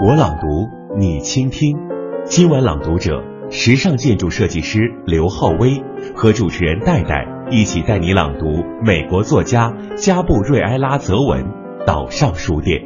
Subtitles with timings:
[0.00, 1.76] 我朗读，你倾听。
[2.24, 5.82] 今晚朗读者，时尚建筑设计师刘浩威
[6.14, 8.46] 和主持人戴戴一起带你朗读
[8.80, 11.42] 美国作家加布瑞埃拉·泽文
[11.84, 12.78] 《岛上书店》。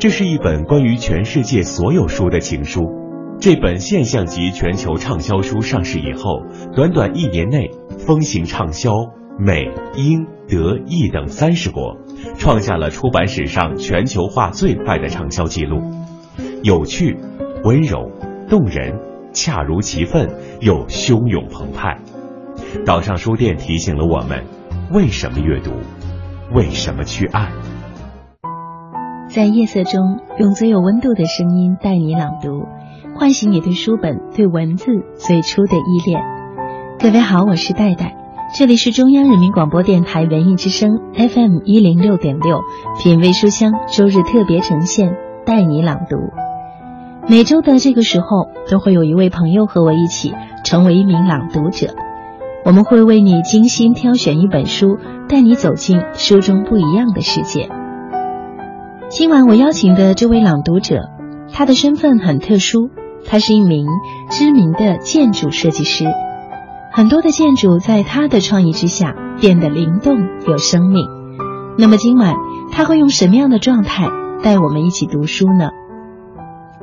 [0.00, 2.90] 这是一本关于全世界所有书的情书。
[3.38, 6.42] 这本现象级全球畅销书上市以后，
[6.74, 8.90] 短短一年内风行畅销
[9.38, 11.96] 美、英、德、意等三十国，
[12.36, 15.80] 创下了出版史上全球化最快的畅销记录。
[16.62, 17.16] 有趣、
[17.64, 18.10] 温柔、
[18.50, 18.94] 动人，
[19.32, 20.28] 恰如其分
[20.60, 21.98] 又汹涌澎湃。
[22.84, 24.44] 岛上书店提醒了我们：
[24.92, 25.70] 为什么阅读？
[26.52, 27.48] 为什么去爱？
[29.28, 32.66] 在夜色中，用最有温度的声音带你朗读，
[33.16, 36.22] 唤醒你对书本、对文字最初的依恋。
[36.98, 38.16] 各位好，我是戴戴，
[38.54, 42.60] 这里是中央人民广播电台文艺之声 FM 一零六点六，
[42.98, 46.16] 品味书香周日特别呈现，带你朗读。
[47.28, 51.94] 每周的这个时候，都会有一位朋友和我一起成为一名朗读者，
[52.64, 57.68] 我们会为你精心挑选一本书，带你走进书中不一样的世界。
[59.08, 61.08] 今晚我邀请的这位朗读者，
[61.52, 62.90] 他的身份很特殊，
[63.26, 63.86] 他是一名
[64.30, 66.06] 知名的建筑设计师。
[66.92, 71.08] 很多的建筑在他的创意之下变得灵动有生命。
[71.78, 72.34] 那么今晚
[72.72, 74.08] 他会用什么样的状态
[74.42, 75.70] 带我们一起读书呢？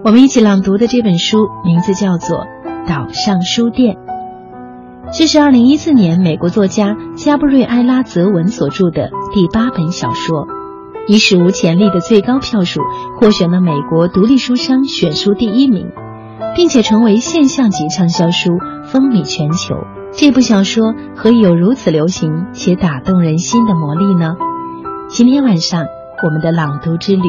[0.08, 2.38] 我们一起朗读的这本书名字叫做
[2.88, 3.96] 《岛上书店》，
[5.12, 10.48] 这是二零一四年美国作家加布瑞埃拉·泽文所著的第八本小说。
[11.10, 12.80] 以史无前例的最高票数
[13.20, 15.92] 获选了美国独立书商选书第一名，
[16.56, 19.76] 并且成为现象级畅销书，风靡全球。
[20.14, 24.38] 这部小说何以有如此流行且打动人心的魔力呢？
[25.10, 25.86] 今天晚上
[26.24, 27.28] 我们的朗读之旅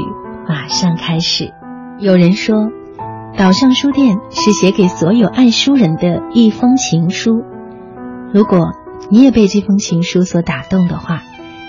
[0.48, 1.57] 马上开始。
[2.00, 2.70] 有人说，
[3.36, 7.42] 岛上书店是写给所有爱书人的一封情书。
[8.32, 8.72] 如果
[9.10, 11.22] 你也被这封情书所打动的话。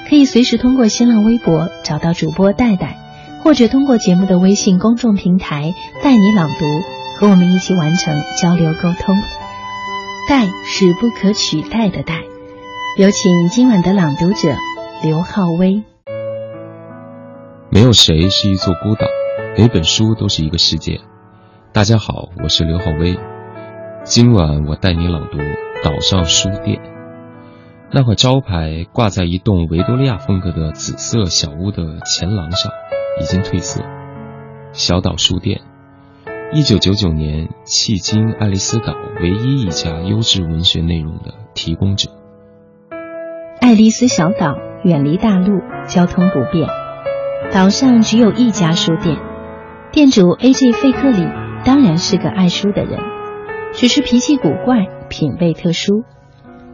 [0.10, 2.98] 可以随时通过新浪微博找到主播戴戴，
[3.44, 6.66] 或者通过节目的微信公众平台“带你朗读”
[7.20, 9.16] 和我们一起完成交流沟通。
[10.28, 12.22] 戴是不可取代的戴。
[12.98, 14.56] 有请今晚的朗读者
[15.04, 15.84] 刘浩威。
[17.70, 19.06] 没有谁是一座孤岛，
[19.58, 21.02] 每本书都是一个世界。
[21.74, 23.18] 大家好，我是刘浩威。
[24.04, 25.38] 今晚我带你朗读
[25.84, 26.78] 《岛上书店》。
[27.92, 32.72] 那块招牌挂在一栋维多利亚风格的紫色小屋的前廊上，
[33.20, 33.82] 已经褪色。
[34.72, 35.62] 小岛书店，
[36.54, 42.12] 一九九九年迄今爱丽丝岛唯一一家优质文学内容的提供者。
[43.60, 46.70] 爱丽丝小岛远离大陆，交通不便，
[47.52, 49.18] 岛上只有一家书店。
[49.92, 50.72] 店主 A.G.
[50.72, 51.26] 费克里
[51.66, 53.00] 当然是个爱书的人，
[53.74, 56.04] 只是脾气古怪，品味特殊。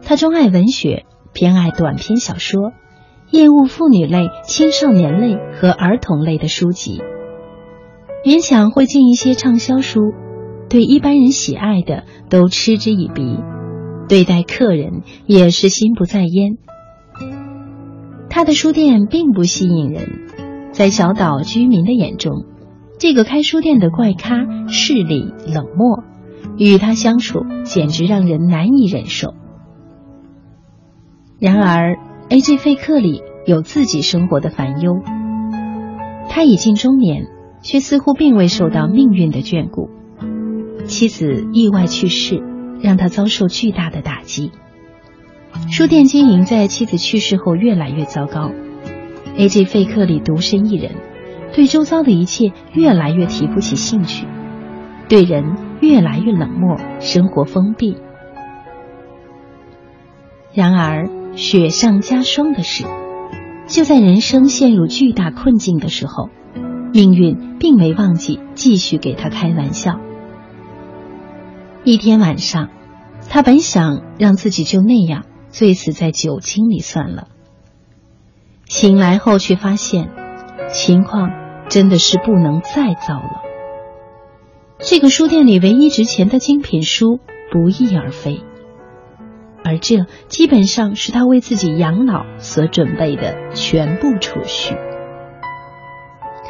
[0.02, 2.72] 他钟爱文学，偏爱短篇小说，
[3.30, 7.00] 厌恶妇女类、青少年类和儿童类的书籍，
[8.22, 10.12] 勉强会进一些畅销书，
[10.68, 13.38] 对一般人喜爱的都嗤之以鼻，
[14.10, 16.58] 对待客人也是心不在焉。
[18.28, 20.06] 他的书店并不吸引人，
[20.72, 22.44] 在小岛居民的眼中，
[22.98, 26.02] 这个开书店的怪咖势利冷漠，
[26.56, 29.34] 与他相处简直让人难以忍受。
[31.38, 31.96] 然而
[32.30, 32.56] ，A.J.
[32.56, 35.02] 费克里有自己生活的烦忧。
[36.30, 37.26] 他已近中年，
[37.62, 39.90] 却似乎并未受到命运的眷顾。
[40.86, 42.42] 妻子意外去世，
[42.80, 44.52] 让他遭受巨大的打击。
[45.70, 48.50] 书店经营在妻子去世后越来越糟糕。
[49.36, 49.66] A.J.
[49.66, 50.92] 费克里独身一人，
[51.52, 54.26] 对周遭的一切越来越提不起兴趣，
[55.08, 57.96] 对人越来越冷漠，生活封闭。
[60.52, 62.84] 然而，雪上加霜的是，
[63.66, 66.30] 就在人生陷入巨大困境的时候，
[66.92, 70.00] 命运并没忘记继续给他开玩笑。
[71.84, 72.70] 一天晚上，
[73.28, 77.28] 他本想让自己就那样醉死在酒精里算了，
[78.66, 80.10] 醒来后却发现
[80.68, 81.30] 情况
[81.68, 83.42] 真的是不能再糟了。
[84.78, 87.18] 这个书店里唯一值钱的精品书
[87.50, 88.42] 不翼而飞。
[89.64, 94.76] 而这基本上是他为自己养老所准备的全部储蓄。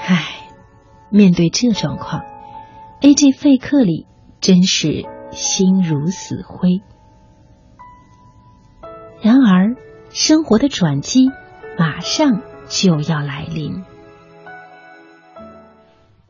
[0.06, 0.50] 唉，
[1.08, 2.22] 面对这状况
[3.00, 3.32] ，A.J.
[3.32, 4.06] 费克里
[4.40, 6.82] 真是心如死灰。
[9.22, 9.76] 然而，
[10.10, 11.30] 生活的转机
[11.78, 13.84] 马上就要来临。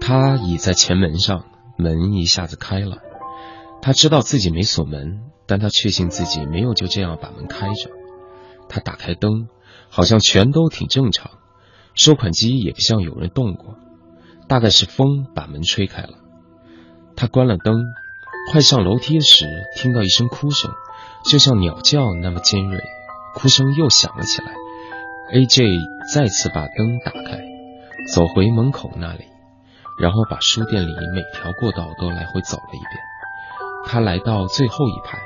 [0.07, 2.99] 他倚在前门上，门一下子开了。
[3.83, 7.91] 他知道自己没锁门，但他确信自己没有就这样把门开着。
[8.69, 9.49] 他打开灯，
[9.91, 11.33] 好像全都挺正常，
[11.95, 13.75] 收款机也不像有人动过，
[14.47, 16.11] 大概是风把门吹开了。
[17.17, 17.75] 他关了灯，
[18.53, 20.71] 快上楼梯时，听到一声哭声，
[21.25, 22.79] 就像鸟叫那么尖锐。
[23.35, 24.53] 哭声又响了起来。
[25.33, 25.65] A.J.
[26.15, 27.43] 再次把灯打开，
[28.15, 29.25] 走回门口那里，
[29.99, 32.91] 然后把书店里每条过道都来回走了一遍。
[33.87, 35.19] 他来到最后一排，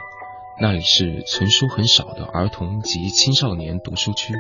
[0.61, 4.35] 那里是存书很少的儿童及青少年读书区。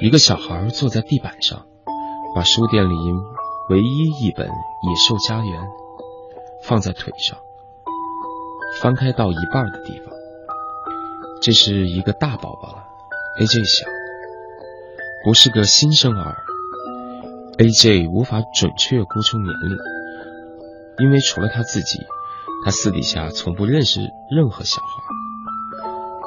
[0.00, 1.66] 一个小孩坐在地板上，
[2.34, 2.94] 把书店里
[3.70, 5.62] 唯一一本《野兽家园》。
[6.66, 7.38] 放在腿上，
[8.80, 10.14] 翻开到一半的地方，
[11.42, 12.84] 这是一个大宝宝了。
[13.38, 13.62] A.J.
[13.64, 13.90] 想，
[15.26, 16.43] 不是个新生儿。
[17.56, 18.08] A.J.
[18.08, 19.78] 无法准确估出年龄，
[20.98, 22.00] 因为除了他自己，
[22.64, 25.02] 他私底下从不认识任何小孩。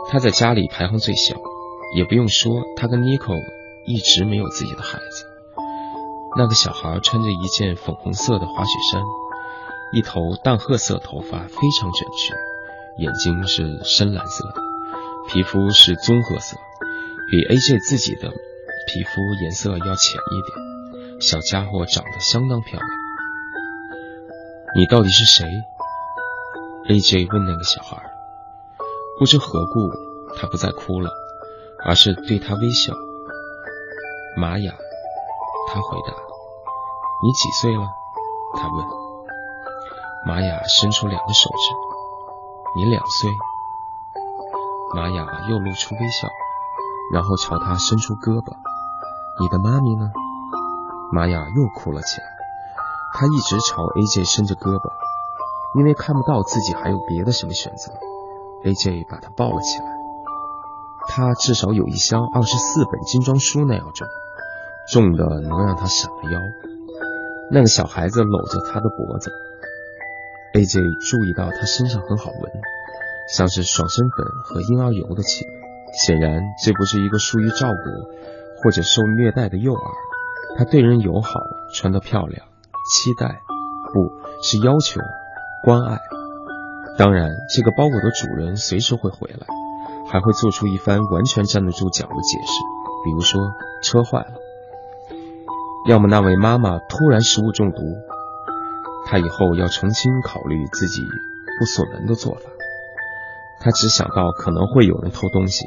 [0.09, 1.35] 他在家里排行最小，
[1.97, 3.35] 也不用说，他跟 Nico
[3.85, 5.25] 一直没有自己的孩子。
[6.37, 9.01] 那个小孩穿着一件粉红色的滑雪衫。
[9.93, 12.33] 一头淡褐色头发非常卷曲，
[12.99, 14.53] 眼睛是深蓝色，
[15.29, 16.57] 皮肤是棕褐色，
[17.31, 20.76] 比 A.J 自己的皮肤颜色要浅一点。
[21.19, 22.89] 小家伙长得相当漂亮。
[24.75, 25.47] 你到底是谁
[26.89, 27.97] ？A.J 问那个小孩。
[29.19, 29.89] 不知何故，
[30.37, 31.09] 他不再哭了，
[31.83, 32.93] 而是对他微笑。
[34.37, 34.71] 玛雅，
[35.73, 36.13] 他回答。
[37.23, 37.87] 你几岁了？
[38.53, 38.85] 他问。
[40.27, 41.73] 玛雅伸出两个手指，
[42.75, 43.31] 你两岁。
[44.93, 46.27] 玛雅又露出微笑，
[47.11, 48.55] 然后朝他伸出胳膊。
[49.41, 50.11] 你的妈咪呢？
[51.11, 52.27] 玛雅又哭了起来。
[53.13, 54.91] 她一直朝 AJ 伸着胳膊，
[55.79, 57.93] 因为看不到自己还有别的什么选择。
[58.63, 59.85] AJ 把她抱了起来。
[61.07, 64.07] 她至少有一箱二十四本精装书那样重，
[64.91, 66.39] 重的能让她闪了腰。
[67.49, 69.31] 那个小孩子搂着他的脖子。
[70.53, 70.81] A.J.
[71.09, 72.51] 注意到他身上很好闻，
[73.31, 75.51] 像是爽身粉和婴儿油的气味。
[76.05, 79.91] 显然，这不是一个疏于照顾或者受虐待的幼儿。
[80.55, 81.39] 他对人友好，
[81.73, 82.45] 穿得漂亮，
[82.93, 83.41] 期待
[83.93, 84.11] 不
[84.43, 85.01] 是要求
[85.63, 85.99] 关爱。
[86.97, 89.45] 当然，这个包裹的主人随时会回来，
[90.09, 92.53] 还会做出一番完全站得住脚的解释，
[93.03, 93.41] 比如说
[93.83, 94.33] 车坏了，
[95.87, 97.81] 要么那位妈妈突然食物中毒。
[99.09, 101.01] 他以后要重新考虑自己
[101.59, 102.41] 不锁门的做法。
[103.61, 105.65] 他只想到可能会有人偷东西，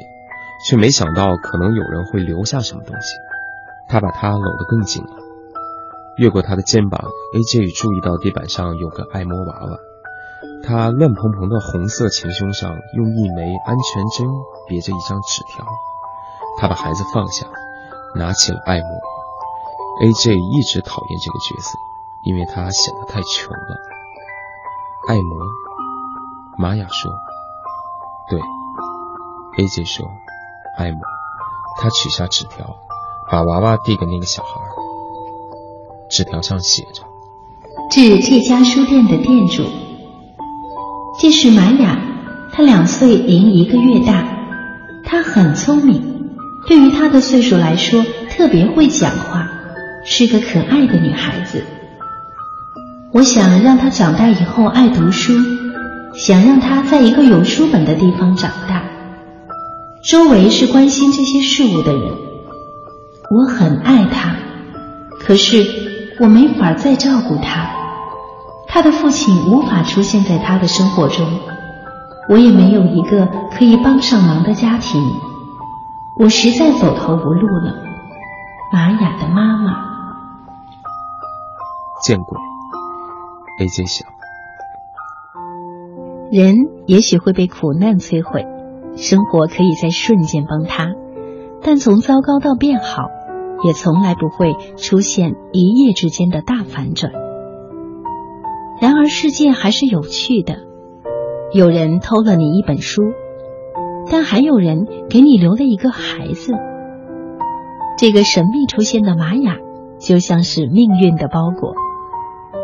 [0.69, 3.15] 却没想到可能有人会留下什么东西。
[3.91, 5.11] 他把他搂得更紧了。
[6.17, 6.99] 越过他的肩膀
[7.35, 7.67] ，A.J.
[7.71, 9.77] 注意到地板上有个爱摩娃娃。
[10.63, 14.27] 他乱蓬蓬的红色前胸上用一枚安全针
[14.67, 15.65] 别着一张纸条。
[16.57, 17.47] 他把孩子放下，
[18.15, 18.87] 拿起了爱摩。
[20.03, 20.35] A.J.
[20.35, 21.77] 一直讨厌这个角色。
[22.23, 23.77] 因为他显得太穷了。
[25.07, 25.39] 爱摩，
[26.59, 27.11] 玛雅说
[28.29, 28.39] ：“对。
[29.57, 29.83] ”A.J.
[29.85, 30.05] 说
[30.77, 31.01] ：“爱摩。”
[31.81, 32.77] 他取下纸条，
[33.31, 34.59] 把娃娃递给那个小孩。
[36.09, 37.03] 纸条上写着
[37.89, 39.63] ：“致这家书店的店主，
[41.17, 41.97] 这是玛雅，
[42.51, 44.27] 她两岁零一个月大，
[45.05, 46.27] 她很聪明，
[46.67, 49.47] 对于她的岁数来说特别会讲话，
[50.03, 51.63] 是个可爱的女孩子。”
[53.13, 55.33] 我想让他长大以后爱读书，
[56.15, 58.83] 想让他在一个有书本的地方长大，
[60.03, 62.30] 周围是关心这些事物的人。
[63.33, 64.35] 我很爱他，
[65.21, 65.63] 可是
[66.19, 67.69] 我没法再照顾他。
[68.67, 71.25] 他的父亲无法出现在他的生活中，
[72.27, 75.01] 我也没有一个可以帮上忙的家庭。
[76.19, 77.73] 我实在走投无路了。
[78.73, 79.71] 玛雅的妈妈，
[82.03, 82.37] 见鬼
[83.59, 84.07] ！A J 想，
[86.31, 88.45] 人也许会被苦难摧毁，
[88.95, 90.87] 生活可以在瞬间崩塌，
[91.61, 93.09] 但从糟糕到变好，
[93.63, 97.11] 也从来不会出现一夜之间的大反转。
[98.79, 100.55] 然而，世界还是有趣的。
[101.53, 103.01] 有人偷了你一本书，
[104.09, 106.53] 但还有人给你留了一个孩子。
[107.97, 109.57] 这个神秘出现的玛雅，
[109.99, 111.75] 就像是命运的包裹。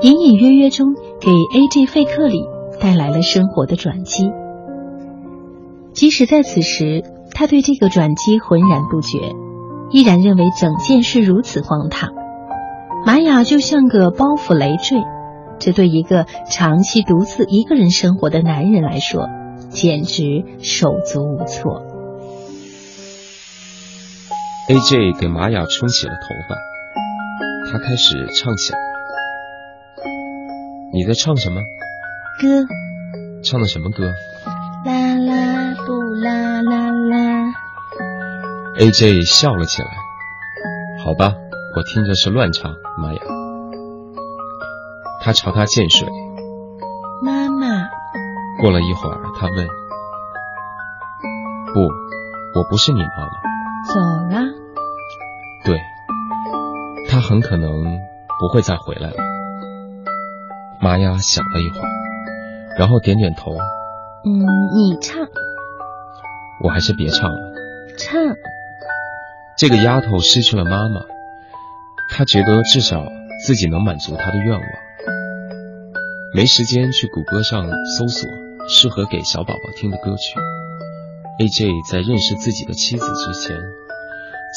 [0.02, 1.86] 隐隐约约中，给 A.J.
[1.86, 2.40] 费克里
[2.80, 4.32] 带来了生活的转机。
[5.94, 9.18] 即使在此时，他对这个转机浑然不觉，
[9.92, 12.12] 依然认为整件事如此荒唐。
[13.06, 14.98] 玛雅就像个包袱累赘，
[15.60, 19.28] 这对一个长期独自一个人生活的男人来说，
[19.70, 21.84] 简直手足无措。
[24.70, 25.14] A.J.
[25.18, 28.80] 给玛雅冲洗了头发，他开始唱起来。
[30.92, 31.62] 你在唱什么？
[32.42, 32.66] 歌。
[33.44, 34.12] 唱的什么歌？
[34.84, 35.57] 啦啦
[38.80, 39.24] A.J.
[39.24, 39.88] 笑了起来。
[41.04, 41.34] 好吧，
[41.76, 43.20] 我听着是乱唱，玛雅。
[45.20, 46.08] 他朝他溅水。
[47.24, 47.90] 妈妈。
[48.62, 49.68] 过了一会儿，他问
[51.74, 51.80] ：“不，
[52.60, 53.32] 我不是你妈妈。”
[53.94, 54.00] 走
[54.36, 54.44] 了。
[55.66, 55.82] 对，
[57.10, 57.84] 他很可能
[58.40, 59.18] 不会再回来了。
[60.80, 61.90] 玛雅想了一会儿，
[62.78, 63.58] 然后点点头。
[64.24, 65.18] 嗯，你唱。
[66.64, 67.40] 我还是别唱了。
[67.98, 68.22] 唱。
[69.58, 71.02] 这个丫头失去了妈妈，
[72.12, 73.04] 她觉得至少
[73.44, 74.62] 自己能满足她的愿望。
[76.36, 78.30] 没时间去谷歌上搜索
[78.70, 80.36] 适合给小宝宝听的歌曲。
[81.40, 81.72] A.J.
[81.90, 83.58] 在认识自己的妻子之前，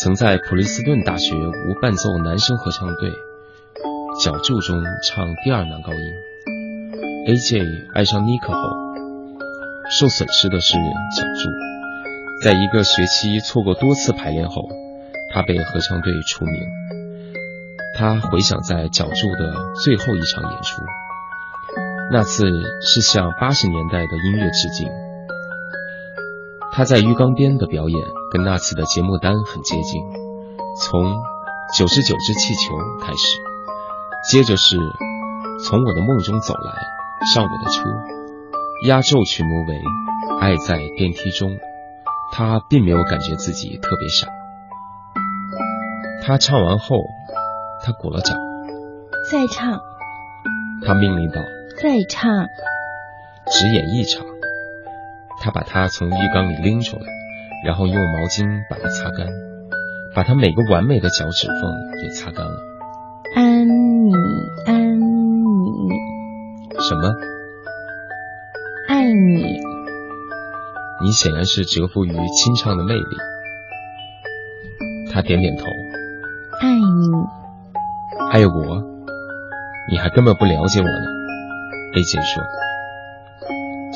[0.02, 3.10] 曾在普林斯顿大学无伴奏男声合唱队
[4.22, 6.00] 角柱中唱第二男高音。
[7.26, 7.62] A.J.
[7.94, 8.60] 爱上尼克后，
[9.90, 11.48] 受损失的是角柱。
[12.44, 14.68] 在一个学期错过多次排练后，
[15.32, 16.54] 他被合唱队除名。
[17.96, 20.82] 他回想在角柱的最后一场演出，
[22.12, 22.50] 那次
[22.82, 24.88] 是向八十年代的音乐致敬。
[26.72, 28.00] 他在浴缸边的表演
[28.32, 30.00] 跟那次的节目单很接近，
[30.80, 31.04] 从
[31.76, 34.76] 九十九只气球开始，接着是
[35.66, 36.72] 从我的梦中走来，
[37.34, 37.82] 上我的车，
[38.86, 39.74] 压轴曲目为
[40.38, 41.50] 《爱在电梯中》。
[42.32, 44.39] 他并没有感觉自己特别傻。
[46.22, 47.02] 他唱完后，
[47.84, 48.36] 他鼓了掌。
[49.30, 49.80] 再唱。
[50.86, 51.40] 他命令道
[51.80, 52.46] ：“再唱。”
[53.50, 54.24] 只演一场。
[55.42, 57.06] 他把它从浴缸里拎出来，
[57.66, 59.26] 然后用毛巾把它擦干，
[60.14, 62.56] 把它每个完美的脚趾缝也擦干了。
[63.34, 64.12] 安妮，
[64.66, 65.90] 安妮。
[66.78, 67.14] 什么？
[68.88, 69.60] 爱你。
[71.02, 73.16] 你显然是折服于清唱的魅力。
[75.12, 75.64] 他点点头。
[76.60, 76.80] 爱你。
[78.30, 78.82] 还有我？
[79.90, 81.06] 你还根本不了解我呢。
[81.96, 82.44] A 姐说：“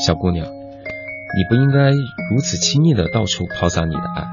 [0.04, 0.46] 小姑娘。”
[1.36, 1.90] 你不应该
[2.30, 4.24] 如此轻易的到处抛洒你的爱。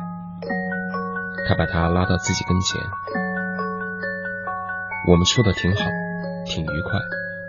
[1.47, 2.79] 他把她拉到自己跟前。
[5.07, 5.81] 我们处的挺好，
[6.45, 6.99] 挺愉快，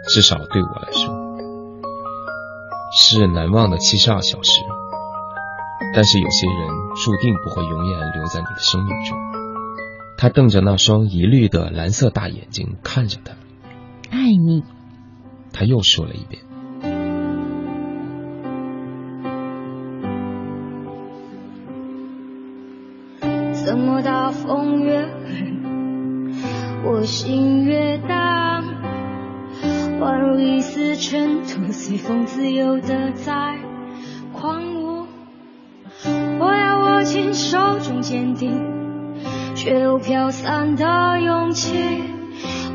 [0.08, 1.14] 至少对我来说
[2.96, 4.52] 是难忘的七十二小时。
[5.94, 6.68] 但是有些人
[7.04, 9.18] 注定不会永远留在你的生命中。
[10.22, 13.32] 他瞪着那双疑虑的蓝色大眼睛看着他。
[14.08, 14.62] 爱你。
[15.52, 16.40] 他又说了一遍。
[23.52, 26.32] 怎么大风越狠，
[26.84, 28.62] 我心越荡，
[29.98, 33.58] 宛如一丝尘土，随风自由的在
[34.32, 35.04] 狂舞。
[36.38, 38.71] 我要握紧手中坚定，
[39.62, 41.72] 却又飘散的勇气。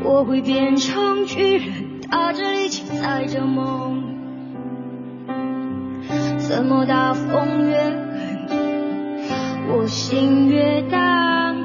[0.02, 4.04] 我会变成巨人，打着力气载着梦。
[6.38, 8.48] 怎么大风越狠？
[9.70, 11.58] 我心越荡，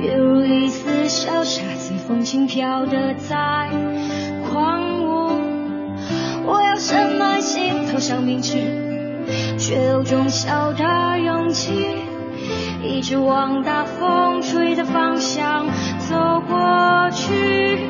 [0.00, 3.68] 越如一丝小沙，随风轻飘的在
[4.48, 5.30] 狂舞。
[6.46, 8.56] 我要深埋心头像明知，
[9.58, 11.88] 却有种小的勇气，
[12.86, 15.66] 一直往大风吹的方向
[16.08, 17.88] 走过去。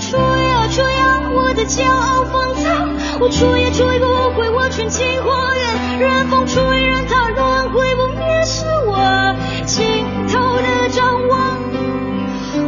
[0.00, 2.72] 吹啊吹啊，我的骄傲放纵，
[3.20, 4.06] 我吹也吹不
[4.38, 9.34] 回我纯净花园，任风吹，任它乱，毁不灭是我
[9.66, 9.84] 尽
[10.28, 11.58] 头的张望。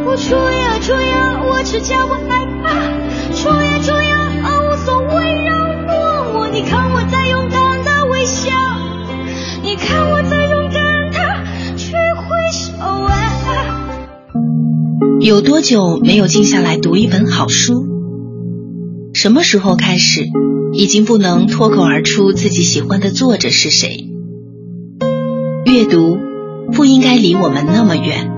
[0.05, 2.69] 我吹啊吹啊，我只叫我害怕，
[3.35, 6.49] 吹啊吹啊，无所谓让落寞。
[6.51, 8.51] 你看我在勇敢的微笑，
[9.61, 10.36] 你看我在
[15.19, 17.87] 有多久没有静下来读一本好书？
[19.13, 20.27] 什么时候开始，
[20.73, 24.07] 已经不能脱口而出自己喜欢的作者是谁？
[25.65, 26.19] 阅读
[26.71, 28.31] 不应该离我们那么远。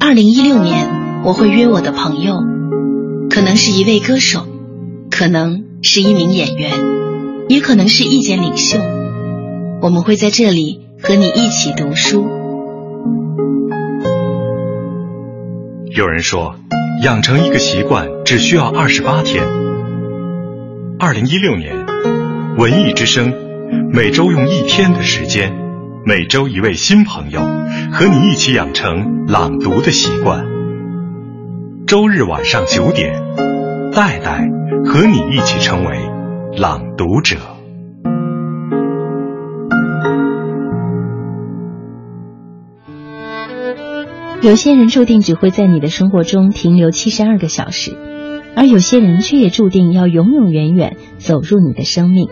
[0.00, 2.40] 二零一六年，我会约我的朋友，
[3.30, 4.46] 可能是一位歌手，
[5.08, 6.72] 可能是一名演员，
[7.48, 8.78] 也可能是意见领袖。
[9.80, 12.26] 我们会在这里和你一起读书。
[15.96, 16.56] 有人说，
[17.04, 19.44] 养成一个习惯只需要二十八天。
[20.98, 21.86] 二零一六年，
[22.56, 23.32] 文艺之声
[23.92, 25.56] 每周用一天的时间，
[26.04, 27.38] 每周一位新朋友，
[27.92, 30.44] 和你一起养成朗读的习惯。
[31.86, 33.22] 周日晚上九点，
[33.92, 34.40] 戴戴
[34.84, 35.96] 和你一起成为
[36.56, 37.53] 朗读者。
[44.44, 47.96] 有些人注定只会在你的生活中停留七十二个小时，
[48.54, 52.28] 而有些人却也注定要永永远远走入你的生命。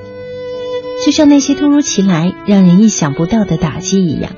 [1.06, 4.32] 就像那些突如其来、让人意想不到的打击一样，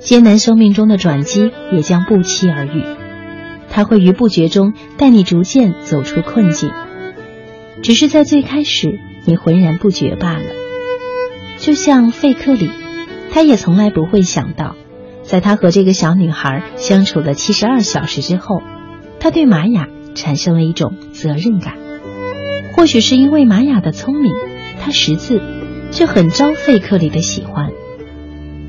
[0.00, 2.82] 艰难生命中的转机也将不期而遇。
[3.70, 6.72] 它会于不觉中带你逐渐走出困境，
[7.80, 10.46] 只是在最开始你浑然不觉罢了。
[11.58, 12.68] 就像费克里，
[13.30, 14.74] 他也从来不会想到。
[15.28, 18.62] 在他和这个小女孩相处了七十二小时之后，
[19.20, 21.74] 他对玛雅产生了一种责任感。
[22.74, 24.32] 或许是因为玛雅的聪明，
[24.80, 25.42] 他识字，
[25.90, 27.72] 却很招费克里的喜欢。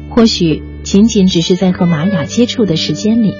[0.09, 3.33] 或许仅仅只是在和玛雅接触的时间里，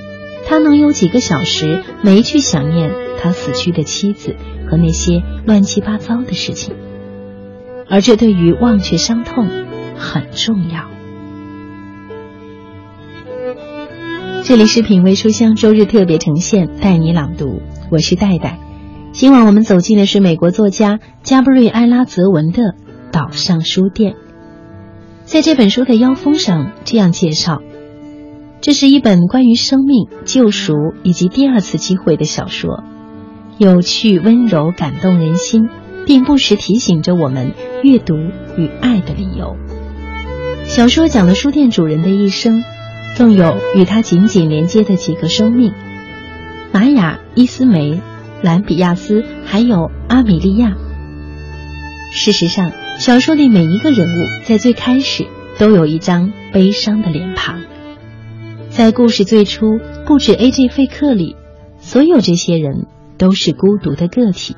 [0.48, 2.90] 他能有几个小时没去想念
[3.22, 4.38] 他死去的妻子
[4.70, 6.74] 和那些乱七八糟的事情，
[7.90, 9.50] 而这对于忘却伤痛
[9.98, 10.99] 很重要。
[14.50, 18.58] 这里是品味书香周日特别呈现，带你朗读，我是戴戴。
[19.12, 22.64] 今晚我们走进的是美国作家加布瑞埃拉·泽文的
[23.12, 24.14] 《岛上书店》。
[25.24, 27.62] 在这本书的腰封上这样介绍：
[28.60, 32.84] 这是一本关于生命、救赎以及第二次机会的小说，
[33.60, 35.70] 有趣、温柔、感动人心，
[36.08, 37.52] 并不时提醒着我们
[37.84, 38.16] 阅读
[38.58, 39.58] 与爱的理由。
[40.66, 42.64] 小说讲了书店主人的一生。
[43.20, 45.74] 更有与他紧紧连接的几个生命：
[46.72, 48.02] 玛雅、伊斯梅、
[48.42, 50.78] 兰比亚斯，还有阿米莉亚。
[52.14, 57.60] 事实上，小说里每一个人物在最开始都有一张悲伤的脸庞。
[58.70, 60.70] 在故事最初，不止 A.J.
[60.70, 61.36] 费克里，
[61.78, 64.56] 所有这些人都是孤独的个体。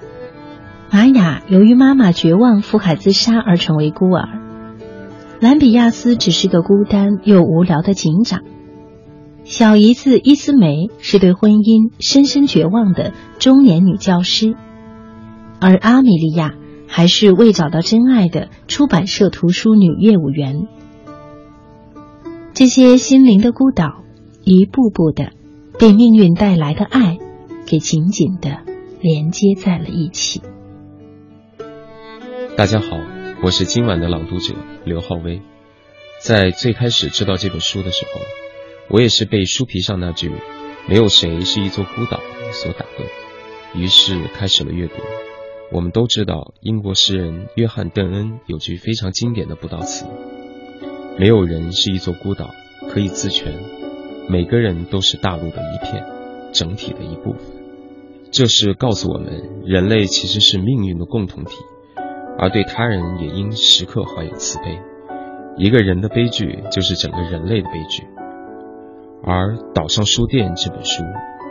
[0.91, 4.29] 玛雅由于妈妈绝望赴海自杀而成为孤儿。
[5.39, 8.41] 兰比亚斯只是个孤单又无聊的警长，
[9.43, 14.55] 小姨子伊斯梅是对婚姻深深绝望的中年女教师，
[15.59, 16.55] 而阿米莉亚
[16.87, 20.67] 还是未找到真爱的出版社图书女业务员。
[22.53, 24.03] 这些心灵的孤岛，
[24.43, 25.31] 一步步的
[25.79, 27.17] 被命运带来的爱
[27.65, 28.59] 给紧紧的
[29.01, 30.41] 连接在了一起。
[32.55, 32.97] 大家好。
[33.43, 34.53] 我是今晚的朗读者
[34.85, 35.41] 刘浩威，
[36.23, 38.21] 在最开始知道这本书的时候，
[38.93, 40.29] 我也是被书皮上那句
[40.85, 42.19] “没有谁是一座孤岛”
[42.51, 43.05] 所打动，
[43.73, 44.95] 于是开始了阅读。
[45.71, 50.05] 我们都知道，英国诗人约翰·邓恩有句非常经典的布道词
[51.17, 52.49] ：“没有人是一座孤岛，
[52.89, 53.53] 可以自全，
[54.27, 56.05] 每个人都是大陆的一片，
[56.51, 57.41] 整体的一部分。”
[58.29, 61.55] 这是告诉我们，人类其实是命运的共同体。
[62.37, 64.77] 而对他人也应时刻怀有慈悲。
[65.57, 68.03] 一个人的悲剧就是整个人类的悲剧。
[69.23, 71.03] 而《岛上书店》这本书，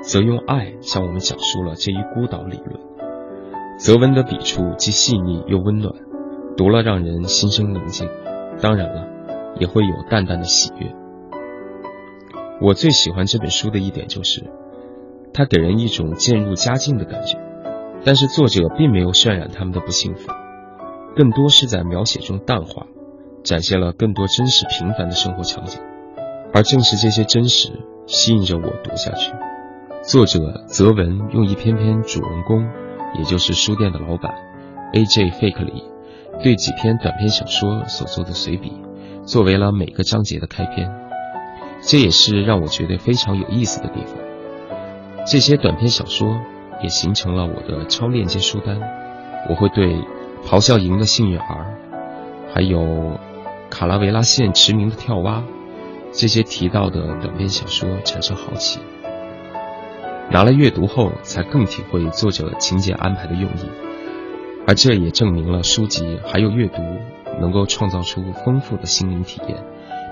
[0.02, 2.80] 则用爱向我们讲述了这一孤岛理论。
[3.78, 5.94] 泽文的笔触既细腻又温暖，
[6.56, 8.09] 读了让人心生宁静。
[8.61, 9.06] 当然了，
[9.59, 10.94] 也会有淡淡的喜悦。
[12.61, 14.50] 我最喜欢这本书的一点就是，
[15.33, 17.38] 它给人一种渐入佳境的感觉。
[18.04, 20.30] 但是作者并没有渲染他们的不幸福。
[21.14, 22.87] 更多是在描写中淡化，
[23.42, 25.80] 展现了更多真实平凡的生活场景，
[26.52, 27.70] 而正是这些真实
[28.06, 29.32] 吸引着我读下去。
[30.02, 32.68] 作者泽文用一篇篇主人公，
[33.18, 34.32] 也就是书店的老板
[34.92, 35.30] A.J.
[35.30, 35.84] 费克里
[36.42, 38.72] 对几篇短篇小说所做的随笔，
[39.24, 40.90] 作为了每个章节的开篇。
[41.82, 44.16] 这也是让我觉得非常有意思的地方。
[45.26, 46.40] 这些短篇小说
[46.82, 48.80] 也形成了我的超链接书单，
[49.48, 49.96] 我会对。
[50.42, 51.76] 咆哮营的幸运儿，
[52.54, 53.18] 还有
[53.68, 55.44] 卡拉维拉县驰名的跳蛙，
[56.12, 58.80] 这些提到的短篇小说产生好奇。
[60.30, 63.68] 拿了阅读后，才更体会作者情节安排的用意，
[64.66, 66.82] 而这也证明了书籍还有阅读
[67.40, 69.64] 能够创造出丰富的心灵体验，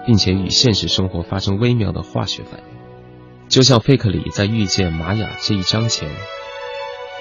[0.06, 3.48] 并且与现实生活发生微妙的化学反应。
[3.48, 6.08] 就像费克里在遇见玛雅这一章前，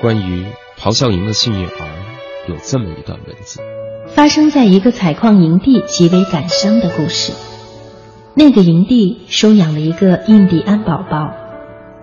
[0.01, 0.45] 关于
[0.79, 2.17] 咆哮营的幸运儿。
[2.47, 3.59] 有这么一段文字，
[4.07, 7.33] 发生在一个采矿营地极为感伤的故事。
[8.39, 11.33] 那个营地收养了一个印第安宝宝，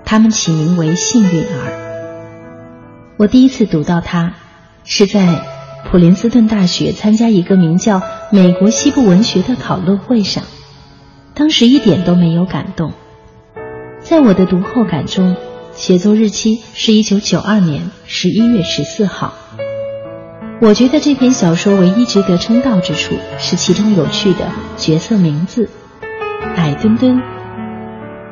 [0.04, 3.14] 他们起名为幸运儿。
[3.16, 4.34] 我第一次读到它，
[4.82, 5.44] 是在
[5.88, 10.42] 普林斯顿大学参加一个名叫“美国西部文学”的讨论会上，
[11.34, 12.94] 当时一点都没有感动。
[14.00, 15.36] 在我的读后感中，
[15.72, 19.34] 写作日期是一九九二年十一月十四号。
[20.60, 25.70] 我觉得这篇小说唯一值得称道之处是其中有趣的角色名字：
[26.56, 27.20] 矮墩墩、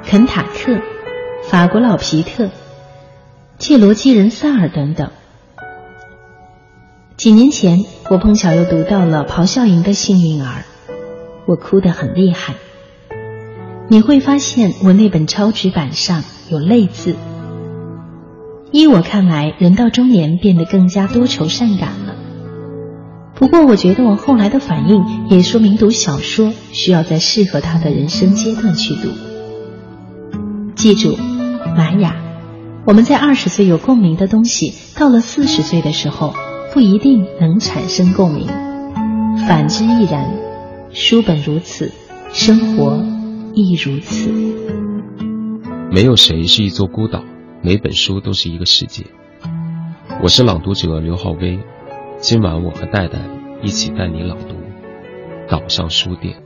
[0.04, 0.80] 肯塔克、
[1.48, 2.50] 法国佬皮特、
[3.58, 5.10] 切罗基人萨尔等等。
[7.16, 10.64] 几年前，我碰巧又读到了咆哮营的幸运儿，
[11.46, 12.54] 我哭得很厉害。
[13.88, 17.16] 你会发现，我那本超值版上有泪字。
[18.70, 21.90] 依我看来，人到中年变得更加多愁善感。
[23.42, 29.08] 不过，我觉得我后来的反应也说明，读小说需要在适合他的人生阶段去读。
[30.76, 31.16] 记住，
[31.76, 32.14] 玛雅，
[32.84, 36.36] 我们在二十岁有共鸣的东西，到了四十岁的时候
[36.72, 38.46] 不一定能产生共鸣，
[39.48, 40.24] 反之亦然。
[40.92, 41.90] 书本如此，
[42.32, 43.04] 生活。
[43.54, 44.30] 亦如此。
[45.90, 47.24] 没有谁是一座孤岛，
[47.60, 49.06] 每本书都是一个世界。
[50.22, 51.58] 我是朗读者刘浩威，
[52.22, 53.18] 今晚我和戴戴
[53.64, 54.54] 一起带你朗读
[55.50, 56.36] 《岛上书店》。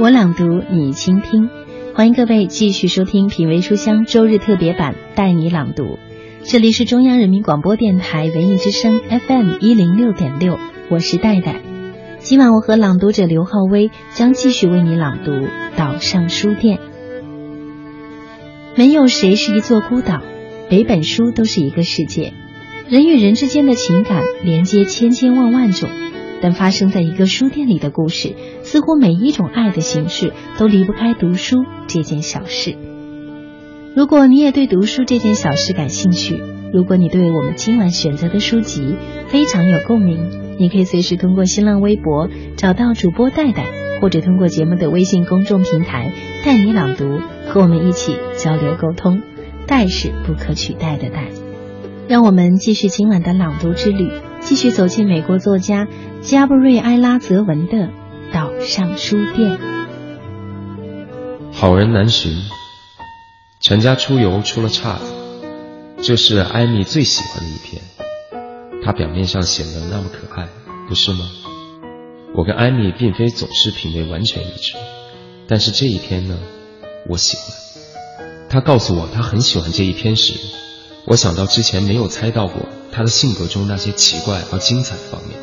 [0.00, 1.50] 我朗读，你倾听。
[1.94, 5.98] 欢迎各位继续收听《品味书香》周日特别版，带你朗读。
[6.42, 11.60] 这里是中央人民广播电台文艺之声 FM 一零六点六，我是戴戴。
[12.18, 15.32] 今晚我和朗读者刘浩威将继续为你朗读
[15.76, 16.78] 《岛上书店》。
[18.74, 20.22] 没有谁是一座孤岛，
[20.70, 22.32] 每本书都是一个世界。
[22.88, 25.90] 人与人之间的情感连接千千万万种，
[26.40, 32.76] 但发生在一个书店里的故事，似乎每一种爱的形式都离不开读书这件小事。
[33.94, 38.96] 如果你也对读书这件小事感兴趣，如果你对我们今晚选择的书籍
[39.26, 40.46] 非常有共鸣。
[40.58, 43.66] 你可以随时通过新浪微博找到主播戴戴，
[44.00, 49.20] 或者通过节目的微信公众平台“带你朗读”和我们一起交流沟通。
[49.66, 51.47] 戴是不可取代的戴。
[52.08, 55.86] 让我们继续今晚的朗读之旅，继续走进美国作家
[56.22, 57.76] 加布瑞埃拉·泽文的
[58.32, 59.58] 《岛上书店》。
[61.52, 62.32] 好人难寻，
[63.60, 65.12] 全家出游出了岔子，
[66.00, 67.82] 这是艾米最喜欢的一篇。
[68.82, 70.48] 他表面上显得那么可爱，
[70.88, 71.26] 不是吗？
[72.34, 74.78] 我跟艾米并非总是品味完全一致，
[75.46, 76.38] 但是这一篇呢，
[77.06, 77.44] 我喜欢。
[78.48, 80.32] 他告诉我他很喜欢这一篇时，
[81.10, 85.38] 我想到之前没有猜到过他的性格中那些奇怪而精彩的方面，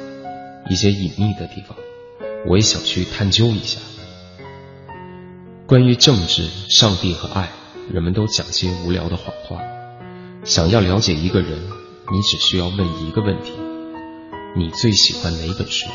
[0.70, 1.76] 一些隐秘的地方，
[2.48, 3.80] 我也想去探究一下。
[5.66, 7.50] 关于政治、上帝和爱，
[7.92, 9.60] 人们都讲些无聊的谎话。
[10.44, 11.58] 想要了解一个人。
[12.14, 13.54] 你只需要问一个问题：
[14.56, 15.90] 你最喜欢哪本书？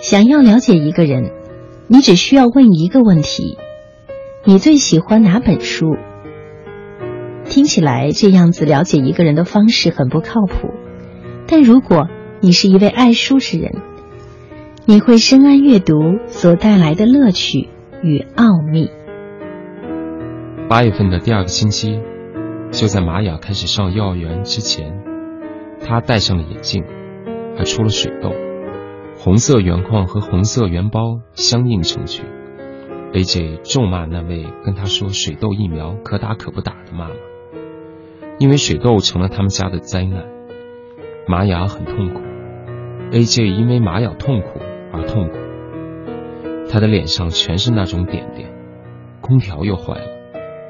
[0.00, 1.32] 想要了解一个人，
[1.88, 3.58] 你只需要问一个问题：
[4.44, 5.96] 你最喜欢哪本书？
[7.44, 10.70] 听起来这样子了解一个人的方式很不靠谱，
[11.46, 12.08] 但如果
[12.40, 13.72] 你是一位爱书之人，
[14.86, 15.94] 你会深谙阅读
[16.26, 17.68] 所带来的乐趣
[18.02, 18.90] 与奥秘。
[20.68, 22.00] 八月份的第二个星期。
[22.70, 25.00] 就在玛雅开始上幼儿园之前，
[25.86, 26.82] 他戴上了眼镜，
[27.56, 28.32] 还出了水痘，
[29.16, 32.24] 红色圆框和红色圆包相映成趣。
[33.12, 37.14] AJ 咒骂那位跟他说水痘疫苗可打可不打的妈妈，
[38.38, 40.24] 因为水痘成了他们家的灾难。
[41.26, 42.20] 玛雅很痛苦
[43.12, 44.60] ，AJ 因为玛雅痛苦
[44.92, 45.36] 而痛苦，
[46.70, 48.52] 他的脸上全是那种点点。
[49.20, 50.06] 空调又坏了，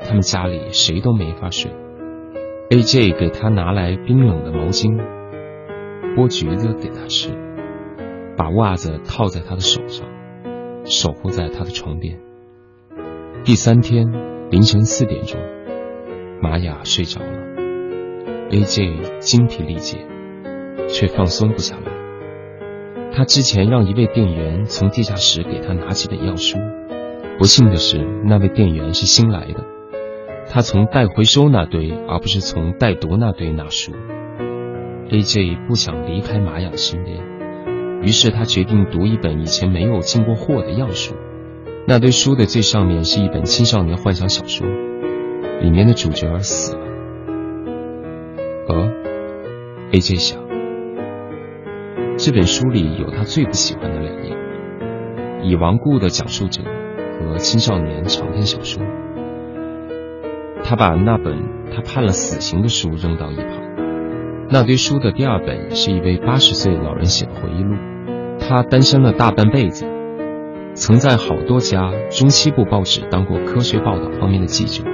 [0.04, 1.72] 他们家里谁都没法睡。
[2.70, 3.10] A.J.
[3.12, 4.96] 给他拿来冰冷的毛巾，
[6.16, 7.30] 剥橘子给他吃，
[8.36, 10.06] 把袜子套在他的手上，
[10.84, 12.20] 守护在他的床边。
[13.44, 14.06] 第三天
[14.50, 15.40] 凌晨四点钟，
[16.40, 17.43] 玛雅睡着了
[18.54, 19.18] ，A.J.
[19.18, 19.98] 精疲力竭，
[20.88, 21.90] 却放松不下来。
[23.10, 26.58] 他之前让一位店员从地下室给他拿几本药书，
[27.36, 29.64] 不幸的是，那位店员是新来的。
[30.48, 33.90] 他从待回收那堆，而不是从待读那堆拿书。
[35.10, 35.56] A.J.
[35.66, 37.18] 不想离开玛雅的身边，
[38.02, 41.16] 于是他决定读一本以前没有进过货的药书。
[41.88, 44.64] 那堆书的最上面是一本青少年幻想小说，
[45.60, 46.83] 里面的主角死了。
[48.66, 48.90] 呃
[49.92, 50.14] ，A.J.
[50.14, 50.40] 想，
[52.16, 54.34] 这本书里有他最不喜欢的两页：
[55.42, 56.62] 已亡故的讲述者
[57.20, 58.82] 和青少年长篇小说。
[60.62, 61.42] 他把那本
[61.74, 63.46] 他判了死刑的书扔到一旁。
[64.48, 67.76] 那堆书的第二本是一位八十岁老人写的回忆录。
[68.38, 69.86] 他单身了大半辈子，
[70.72, 74.84] 曾在好多家中西部报纸当过科学报道方面的记者。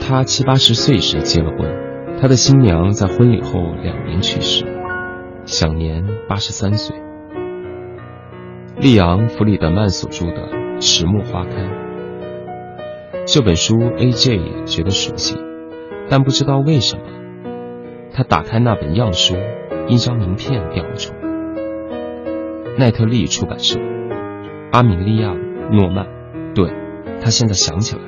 [0.00, 1.68] 他七八十岁时结了婚，
[2.24, 4.64] 他的新娘在婚礼后两年去世，
[5.44, 6.96] 享年八十三岁。
[8.78, 10.48] 利昂·弗里德曼所著的
[10.80, 11.50] 《迟暮花开》
[13.26, 14.64] 这本书，A.J.
[14.64, 15.36] 觉得熟悉，
[16.08, 17.04] 但不知道为什么，
[18.14, 19.34] 他打开那本样书，
[19.86, 21.18] 一张名片掉了出来。
[22.78, 23.78] 奈特利出版社，
[24.72, 25.28] 阿米莉亚·
[25.70, 26.06] 诺曼。
[26.54, 26.72] 对，
[27.20, 28.02] 他现在想起来。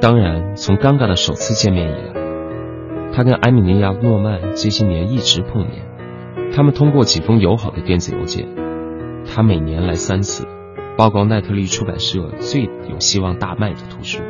[0.00, 2.21] 当然，从尴尬的首次见面以来，
[3.12, 5.82] 他跟艾米莉亚·诺曼这些年一直碰面。
[6.54, 8.48] 他们通过几封友好的电子邮件。
[9.26, 10.46] 他每年来三次，
[10.96, 14.22] 报告奈特利出版社最有希望大卖的图书。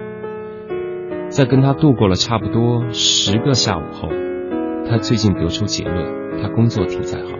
[1.29, 4.09] 在跟他度过了差不多十个下午后，
[4.89, 7.39] 他最近得出结论：他工作挺在行。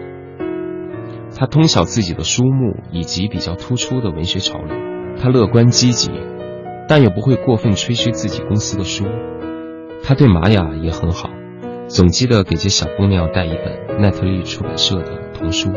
[1.37, 4.75] 他通晓自己的书目以及比较突出的文学潮流。
[5.21, 6.09] 他乐观积极。
[6.85, 9.05] 但也不会过分吹嘘自己公司的书。
[10.05, 11.29] 他对玛雅也很好，
[11.87, 15.71] 总记得给这小姑娘带一本奈特利出版社的童书。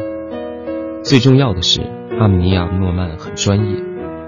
[1.05, 1.81] 最重要的是，
[2.19, 3.81] 阿米尼亚·诺曼很专业，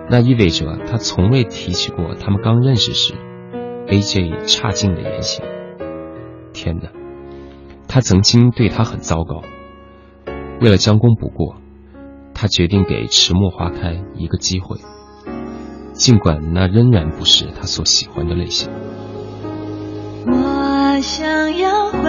[0.09, 3.15] 那意味着他从未提起过他们刚认识时
[3.89, 4.47] A.J.
[4.47, 5.45] 差劲的言行。
[6.53, 6.91] 天哪，
[7.89, 9.43] 他曾经对他很糟糕。
[10.61, 11.57] 为了将功补过，
[12.35, 14.79] 他决定给《迟暮花开》一个机会。
[15.93, 18.71] 尽管那仍然不是他所喜欢的类型。
[20.99, 22.01] 我想要回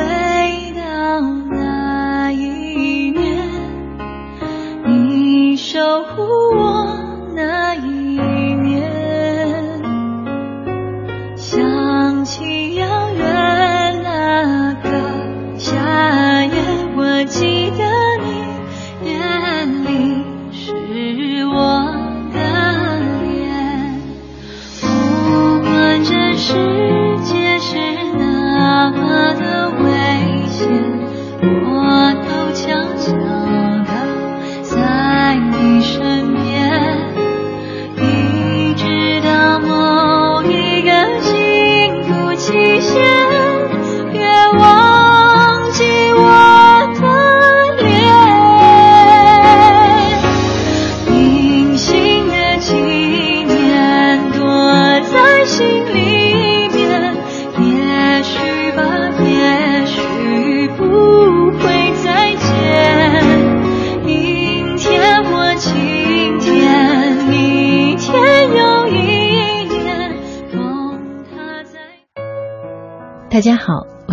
[0.75, 3.47] 到那一年，
[4.83, 6.48] 你守护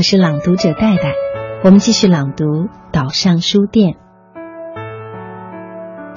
[0.08, 1.14] 是朗读者戴戴，
[1.64, 2.44] 我们继续朗读
[2.92, 3.94] 《岛上书店》。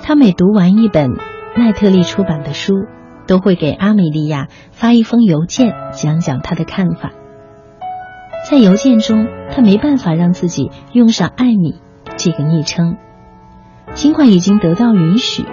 [0.03, 1.09] 他每读完一本
[1.57, 2.85] 奈特利出版的书，
[3.25, 7.09] 都会给阿米莉亚发一封邮件，讲讲他的看法。
[8.47, 11.81] 在邮件中，他没办法让自己用上“艾米”
[12.15, 12.95] 这个昵称，
[13.95, 15.45] 尽管已经得到允许。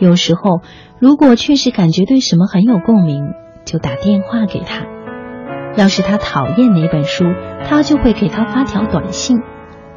[0.00, 0.60] 有时候，
[0.98, 3.32] 如果确实感觉对什么很有共鸣，
[3.64, 4.95] 就打电话给他。
[5.76, 7.24] 要是他讨厌哪本书，
[7.64, 9.42] 他就会给他发条短信，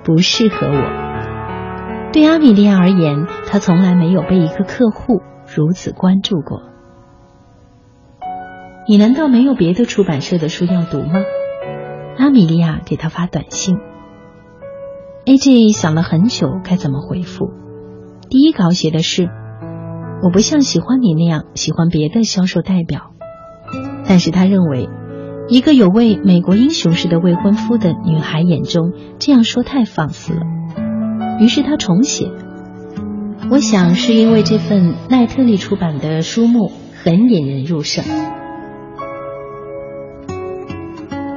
[0.03, 2.11] 不适合我。
[2.11, 5.21] 对阿米莉亚而言，他从来没有被一个客户
[5.55, 6.63] 如此关注过。
[8.87, 11.21] 你难道没有别的出版社的书要读吗？
[12.17, 13.77] 阿米莉亚给他发短信。
[15.25, 15.69] A.J.
[15.69, 17.51] 想了很久该怎么回复。
[18.29, 19.29] 第一稿写的是
[20.23, 23.11] ：“我不像喜欢你那样喜欢别的销售代表，
[24.05, 24.89] 但是他认为。”
[25.49, 30.41] 一个有位美国英雄式的未婚夫的女孩眼中，这样说太放肆了。
[31.39, 32.29] 于是他重写。
[33.49, 36.71] 我想是因为这份奈特利出版的书目
[37.03, 38.03] 很引人入胜。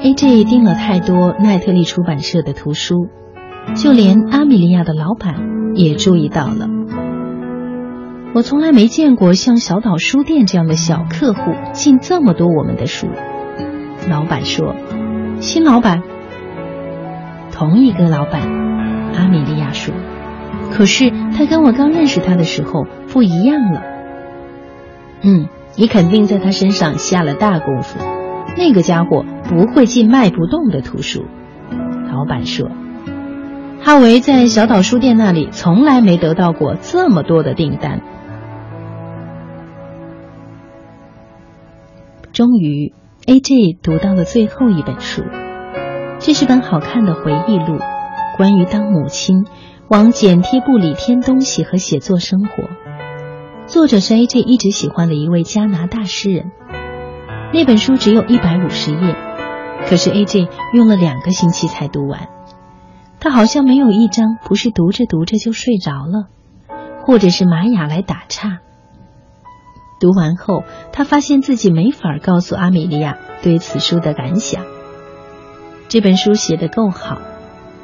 [0.02, 0.44] A.J.
[0.44, 3.06] 订了太多奈特利出版社的图书，
[3.74, 6.68] 就连阿米莉亚的老板也注意到了。
[8.34, 11.40] 我从来没见过像小岛书店这样的小客户
[11.72, 13.06] 进这么多我们的书。
[14.08, 14.74] 老板说
[15.40, 16.02] ：“新老板，
[17.52, 18.42] 同一个老板。”
[19.16, 19.94] 阿米莉亚说
[20.72, 23.82] ：“可是他跟我刚认识他的时候不一样了。”
[25.22, 27.98] 嗯，你肯定在他身上下了大功夫。
[28.56, 31.24] 那个家伙不会进卖不动的图书。
[32.10, 32.68] 老板说
[33.80, 38.00] ：“哈维在小岛书店那里从来没得到过这么多的订单。”
[42.32, 42.92] 终于。
[43.24, 43.78] A.J.
[43.80, 45.22] 读到了最后一本书，
[46.18, 47.78] 这是本好看的回忆录，
[48.36, 49.46] 关于当母亲
[49.88, 52.64] 往剪贴簿里添东西和写作生活。
[53.66, 54.40] 作者是 A.J.
[54.40, 56.50] 一直喜欢的一位加拿大诗人。
[57.54, 59.16] 那本书只有一百五十页，
[59.86, 60.48] 可是 A.J.
[60.74, 62.28] 用了两个星期才读完。
[63.20, 66.26] 他好像没有一章不是读着读着就睡着了，
[67.04, 68.58] 或者是玛雅来打岔。
[70.02, 74.64] 读完后，他发现自己没法告诉阿米莉亚对此书的感想。
[75.86, 77.18] 这本书写得够好，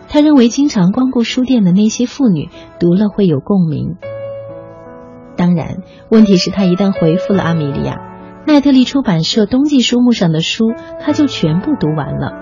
[0.09, 2.49] 他认为经常光顾书店的那些妇女
[2.81, 3.95] 读了会有共鸣。
[5.37, 5.77] 当然，
[6.11, 7.99] 问题是，他一旦回复了阿米莉亚，
[8.49, 12.33] 奈特利出版社冬季书目上的书，他就全部读完了。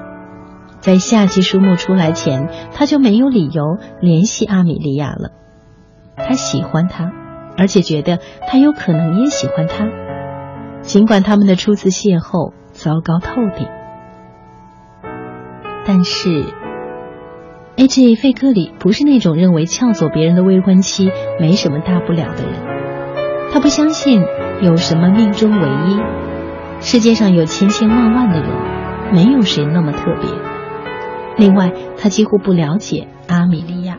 [0.81, 3.62] 在夏季书目出来前，他就没有理由
[4.01, 5.33] 联系阿米莉亚了。
[6.17, 7.26] 他喜欢她。
[7.57, 9.87] 而且觉得他有可能也喜欢他，
[10.83, 13.66] 尽管他们的初次邂逅糟糕透顶。
[15.87, 16.45] 但是
[17.77, 18.16] ，A.J.
[18.16, 22.55] 费克里不是那种认为撬走别人的未婚妻没什么大不了的人。
[23.53, 24.21] 他不相信
[24.62, 26.01] 有什么命中唯一，
[26.81, 28.51] 世界上有千千万万的人，
[29.14, 30.29] 没有谁那么特别。
[31.38, 33.99] 另外，他几乎不了解阿米莉亚。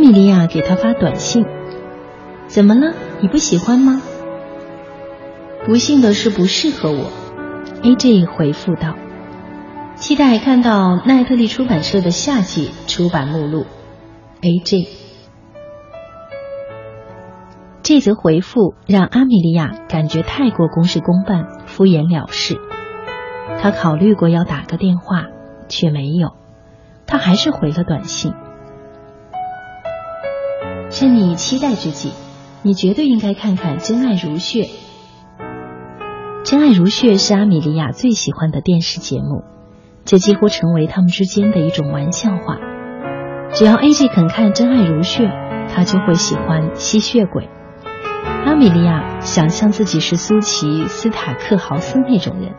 [0.00, 1.46] 米莉亚给他发短信
[2.48, 2.94] ：“怎么了？
[3.20, 4.02] 你不喜欢吗？”
[5.66, 7.10] 不幸的是，不适合我。
[7.82, 8.24] A.J.
[8.26, 8.96] 回复道
[9.94, 13.66] ：“期待看到奈特利出版社的夏季出版目录。
[14.40, 14.88] ”A.J.
[17.82, 22.58] 这则回复让阿米莉亚感觉太过公事公办、敷衍了事。
[23.60, 25.26] 他考虑过要打个电话，
[25.68, 26.30] 却没有。
[27.06, 28.32] 他还是回了短信。
[30.90, 32.10] 趁你期待之际，
[32.62, 34.62] 你绝对应该看看《真爱如血》。
[36.42, 39.44] 《真爱如血》是阿米莉亚最喜欢的电视节目，
[40.04, 42.56] 这几乎成为他们之间的一种玩笑话。
[43.52, 44.08] 只要 A.G.
[44.08, 45.26] 肯看《真爱如血》，
[45.68, 47.48] 他就会喜欢吸血鬼。
[48.44, 52.54] 阿米莉亚想象自己是苏琪·斯塔克豪斯那种人。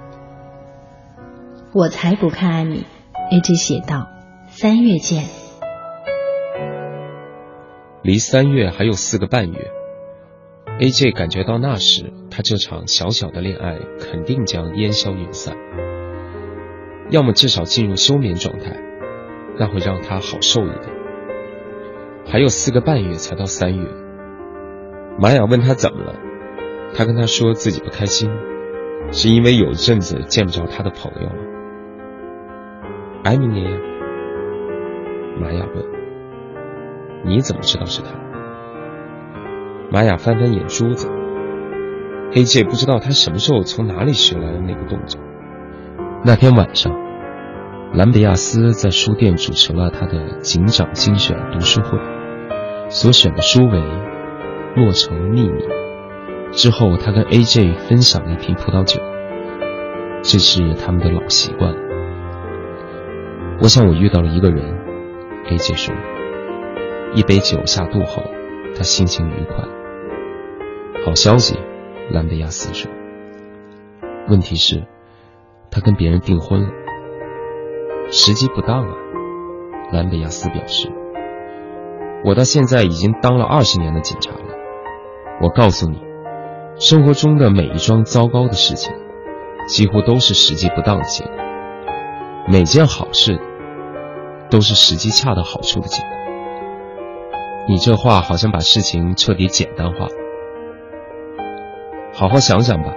[1.74, 2.86] 我才不看艾米
[3.32, 3.56] ，A.J.
[3.56, 4.08] 写道
[4.48, 5.26] ：“三月见。”
[8.04, 9.72] 离三月还有四个半月
[10.80, 11.12] ，A.J.
[11.12, 15.56] 感觉到那时他这场小小的恋爱肯定将烟消云散，
[17.12, 18.76] 要么至少进入休眠状态，
[19.60, 20.90] 那会让他好受一点。
[22.26, 23.88] 还有四个半月才到三月，
[25.20, 26.16] 玛雅问他怎么了，
[26.96, 28.32] 他跟他说自己不开心，
[29.12, 31.36] 是因为有一阵子见不着他的朋友了。
[33.24, 33.64] 艾米莉，
[35.40, 36.01] 玛雅问。
[37.24, 38.10] 你怎么知道是他？
[39.92, 41.10] 玛雅翻翻眼珠子。
[42.34, 42.64] A.J.
[42.64, 45.20] 不知道他什么时候从哪里学来的那个动作。
[46.24, 46.94] 那天晚上，
[47.94, 52.00] 兰比亚斯在书店主持了他的警长精选读书会，
[52.88, 53.80] 所选的书为
[54.78, 55.60] 《洛城秘密》。
[56.52, 57.74] 之后，他跟 A.J.
[57.74, 59.02] 分享了一瓶葡萄酒，
[60.22, 61.76] 这是他们的老习惯。
[63.62, 64.64] 我想我遇到了一个人
[65.50, 65.74] ，A.J.
[65.76, 65.94] 说。
[67.13, 68.24] 一杯酒下肚后，
[68.74, 69.65] 他心情愉快。
[71.06, 71.60] 好消息，
[72.10, 72.89] 兰贝亚斯说。
[74.30, 74.86] 问题是，
[75.69, 76.69] 他跟别人订婚了，
[78.10, 78.95] 时机不当啊。
[79.91, 80.89] 兰贝亚斯表示。
[82.24, 84.45] 我到现在已经当了二十年的警察了。
[85.41, 86.00] 我告诉你，
[86.78, 88.93] 生活中的每一桩糟糕的事情，
[89.67, 91.34] 几乎都是时机不当的结果。
[92.47, 93.38] 每件好事，
[94.50, 96.21] 都是时机恰到好处的结果。
[97.72, 100.10] 你这话好像把事情彻底简单化。
[102.12, 102.94] 好好想想吧。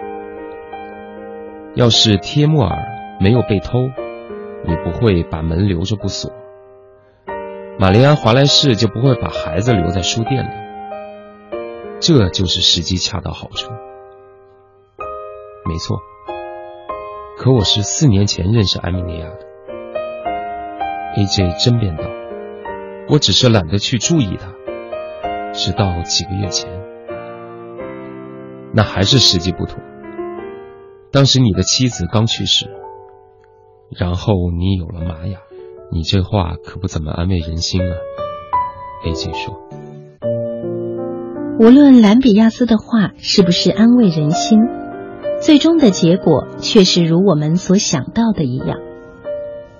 [1.76, 2.76] 要是贴木尔
[3.20, 3.78] 没有被偷，
[4.64, 6.32] 你不会把门留着不锁；
[7.78, 10.50] 玛丽安·华莱士就不会把孩子留在书店里。
[12.00, 13.70] 这就是时机恰到好处。
[15.66, 16.00] 没错。
[17.38, 19.38] 可我是四年前认识艾米莉亚的。
[21.16, 21.64] A.J.
[21.64, 22.02] 争辩道。
[23.08, 24.53] 我只是懒得去注意他，
[25.54, 26.68] 直到几个月前，
[28.74, 29.78] 那还是时机不妥。
[31.12, 32.66] 当时你的妻子刚去世，
[33.96, 35.38] 然后你有了玛雅，
[35.92, 37.94] 你这话可不怎么安慰人心啊。
[39.06, 39.32] A.J.
[39.32, 39.60] 说
[41.60, 44.58] ：“无论兰比亚斯的话是不是安慰人心，
[45.40, 48.80] 最终的结果却是如我们所想到的一样。”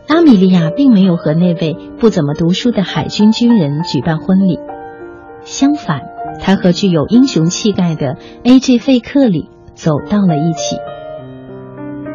[0.06, 4.60] 阿米莉亚并没有和那位不怎么读书的海军军人举办婚礼，
[5.44, 6.00] 相反，
[6.40, 8.78] 他和具有英雄气概的 A.J.
[8.78, 10.76] 费克里走到了一起。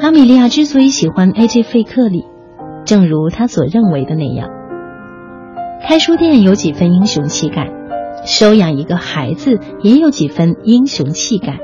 [0.01, 1.63] 阿米莉亚之所以喜欢 A.J.
[1.63, 2.25] 费克里，
[2.86, 4.49] 正如他所认为的那样，
[5.82, 7.69] 开书店有几分英雄气概，
[8.25, 11.59] 收养一个孩子也有几分英雄气概。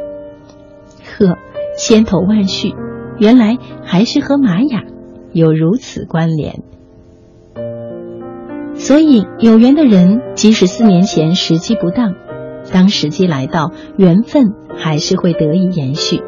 [1.18, 1.38] 呵，
[1.78, 2.76] 千头万绪，
[3.18, 4.84] 原来还是和玛雅
[5.32, 6.64] 有如此关联。
[8.78, 12.14] 所以，有缘的人，即使四年前时机不当，
[12.72, 16.22] 当时机来到，缘分还是会得以延续，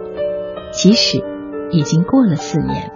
[0.71, 1.23] 即使
[1.71, 2.91] 已经过了四年。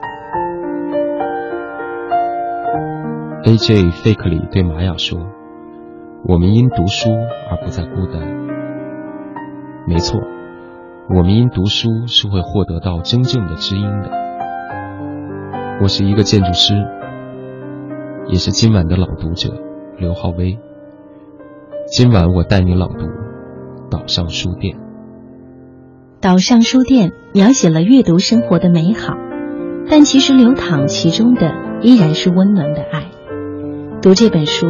[3.44, 3.92] A.J.
[3.92, 5.20] 费克里对玛雅说
[6.26, 7.10] ：“我们因读书
[7.50, 8.22] 而不再孤单。
[9.88, 10.22] 没错，
[11.10, 14.10] 我们因读书是会获得到真正的知音的。
[15.82, 16.74] 我是一个建筑师，
[18.28, 19.50] 也是今晚的朗读者
[19.98, 20.58] 刘浩威。
[21.88, 23.06] 今晚我带你朗读
[23.90, 24.78] 《岛上书店》。
[26.22, 29.16] 岛上书店描写了阅读生活的美好，
[29.90, 31.52] 但其实流淌其中的
[31.82, 33.08] 依然是温暖的爱。
[34.02, 34.68] 读这本书，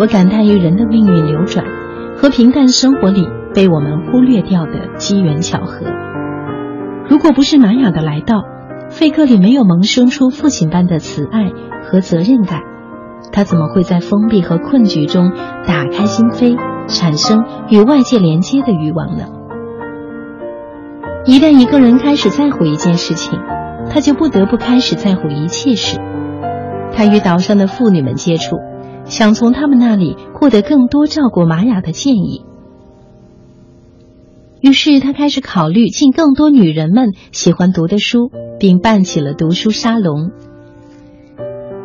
[0.00, 1.64] 我感叹于人的命运流转
[2.16, 5.86] 和平淡生活里被我们忽略掉的机缘巧合。
[7.08, 8.42] 如果不是玛雅的来到，
[8.88, 11.52] 费克里没有萌生出父亲般的慈爱
[11.82, 12.60] 和责任感，
[13.32, 15.32] 他怎么会在封闭和困局中
[15.66, 16.56] 打开心扉，
[16.88, 19.24] 产生与外界连接的欲望呢？
[21.26, 23.40] 一旦一个人开始在乎一件事情，
[23.90, 25.98] 他就不得不开始在乎一切事。
[26.92, 28.56] 他与岛上的妇女们接触，
[29.04, 32.44] 想从他们那里获得更多照顾玛雅的建议。
[34.60, 40.30] 于是他开始考虑进更多女人们喜欢读的书，并办起了读书沙龙。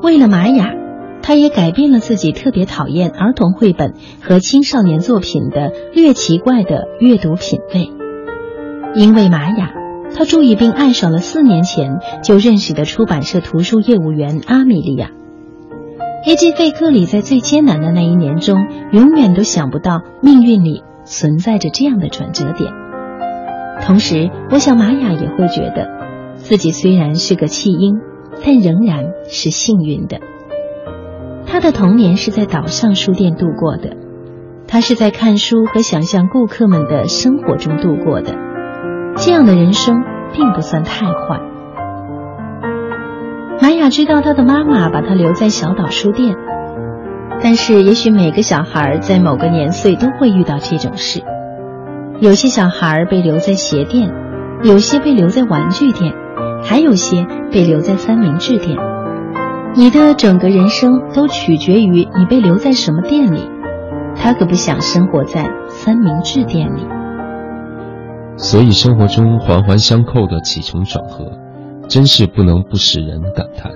[0.01, 0.73] 为了玛雅，
[1.21, 7.91] 他也改变了自己特别讨厌儿童绘本和青少年作品的略奇怪的阅读品味。
[8.95, 9.71] 因为玛雅，
[10.15, 15.11] 他注意并爱上了四年前就认识的出版社图书业务员阿米莉亚。
[16.25, 16.51] A.J.
[16.51, 22.73] 费克里在最艰难的那一年中，永远都想不到命运里存在着这样的转折点。
[23.85, 25.87] 同时，我想玛雅也会觉得，
[26.35, 27.99] 自己虽然是个弃婴，
[28.43, 30.19] 但仍然是幸运的。
[31.51, 33.97] 他的童年是在岛上书店度过的，
[34.67, 38.35] 他是在看书和想象顾客们的生活中度过的。
[39.15, 41.41] 这样的人生并不算太坏。
[43.61, 46.35] 玛雅知道他的妈妈把他留在小岛书店，
[47.41, 51.23] 但是也许每个小孩在某个年岁都会遇到这种事。
[52.19, 54.13] 有些小孩被留在鞋店，
[54.63, 56.13] 有些被留在玩具店，
[56.63, 58.77] 还有些被留在三明治店。
[59.75, 63.49] 你的整个人生都取决于你被留在什么店里。
[64.15, 66.85] 他可不想生活在三明治店里。
[68.35, 71.31] 所以生活中环环相扣的起承转合，
[71.87, 73.71] 真是不能不使人感叹。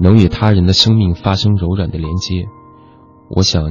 [0.00, 2.46] 能与他人的生命发生柔软的连接，
[3.28, 3.62] 我想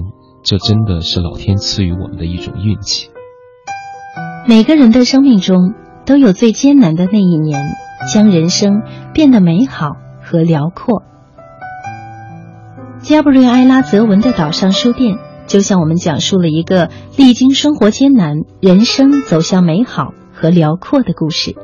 [0.43, 3.09] 这真的是老天赐予我们的一种运气。
[4.47, 5.73] 每个人的生命中
[6.05, 7.61] 都有最艰难的那一年，
[8.13, 9.95] 将人生变得美好
[10.29, 11.03] 和辽阔。
[12.99, 15.17] 加布瑞埃拉·泽文的岛上书店。
[15.47, 21.55] 就向我们讲述了一个历经生活艰难、人生走向美好和辽阔的故事。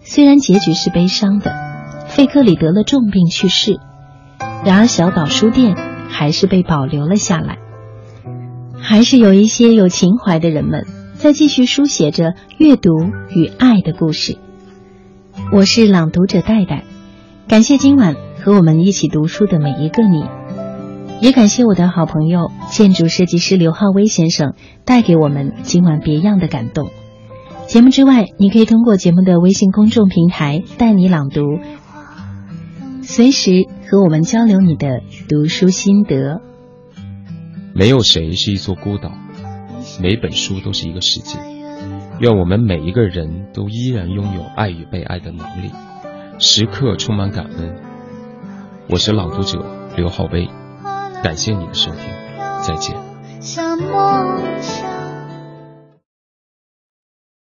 [0.00, 1.54] 虽然结局是悲伤的，
[2.08, 3.78] 费克里得了重病去世，
[4.64, 5.76] 然而小岛书店
[6.08, 7.58] 还是被保留了下来，
[8.80, 12.90] 还是有一些有情怀的人们在继续书写着阅读
[13.28, 14.38] 与爱的故事。
[15.52, 16.82] 我是朗读者戴戴，
[17.50, 20.22] 感谢今晚和我们一起读书的每一个你。
[21.20, 26.90] 也感谢我的好朋友建筑设计师刘浩威先生带给我们今晚别样的感动。
[27.66, 31.42] 节目之外，你可以通过节目的微信公众平台“带你朗读”，
[33.02, 36.40] 随时和我们交流你的读书心得。
[37.74, 39.10] 没有谁是一座孤岛，
[40.00, 41.36] 每本书都是一个世界。
[42.20, 45.72] 愿我们每一个人都依然拥有爱与被爱的能力，
[46.42, 47.76] 时刻充满感恩。
[48.88, 49.62] 我是朗读者
[49.94, 50.48] 刘浩威。
[51.22, 52.00] 感谢你的收听，
[52.62, 52.96] 再见。